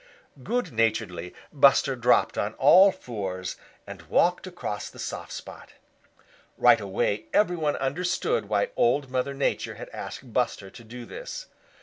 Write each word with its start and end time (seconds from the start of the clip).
Good 0.41 0.71
naturedly 0.71 1.31
Buster 1.53 1.95
dropped 1.95 2.35
on 2.35 2.55
all 2.55 2.91
fours 2.91 3.55
and 3.85 4.01
walked 4.09 4.47
across 4.47 4.89
the 4.89 4.97
soft 4.97 5.31
spot. 5.31 5.73
Right 6.57 6.81
away 6.81 7.27
every 7.33 7.55
one 7.55 7.75
understood 7.75 8.49
why 8.49 8.71
Old 8.75 9.11
Mother 9.11 9.35
Nature 9.35 9.75
had 9.75 9.89
asked 9.89 10.33
Buster 10.33 10.71
to 10.71 10.83
do 10.83 11.05
this. 11.05 11.45